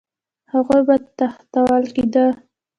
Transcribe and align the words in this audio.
هغوی 0.53 0.81
به 0.87 0.95
تښتول 1.17 1.83
کېده 1.95 2.25